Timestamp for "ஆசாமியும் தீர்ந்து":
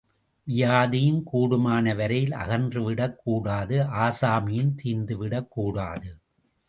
3.79-5.17